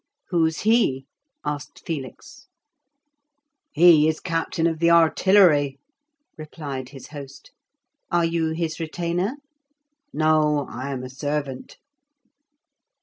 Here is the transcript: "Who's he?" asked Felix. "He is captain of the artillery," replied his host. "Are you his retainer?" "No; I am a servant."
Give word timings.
"Who's 0.29 0.61
he?" 0.61 1.05
asked 1.45 1.83
Felix. 1.85 2.47
"He 3.71 4.07
is 4.07 4.19
captain 4.19 4.65
of 4.65 4.79
the 4.79 4.89
artillery," 4.89 5.77
replied 6.39 6.89
his 6.89 7.09
host. 7.09 7.51
"Are 8.11 8.25
you 8.25 8.49
his 8.49 8.79
retainer?" 8.79 9.35
"No; 10.11 10.65
I 10.67 10.89
am 10.91 11.03
a 11.03 11.09
servant." 11.11 11.77